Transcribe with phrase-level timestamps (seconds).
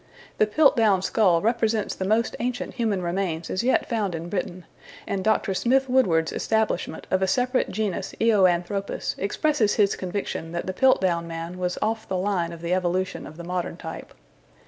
[0.39, 4.65] The Piltdown skull represents the most ancient human remains as yet found in Britain,
[5.05, 5.53] and Dr.
[5.53, 11.59] Smith Woodward's establishment of a separate genus Eoanthropus expresses his conviction that the Piltdown man
[11.59, 14.11] was off the line of the evolution of the modern type.